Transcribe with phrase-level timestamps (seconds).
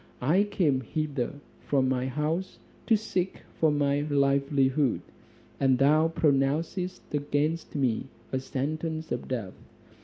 [0.19, 2.57] I came hither from my house
[2.87, 5.01] to seek for my livelihood,
[5.59, 9.53] and thou pronouncest against me a sentence of death.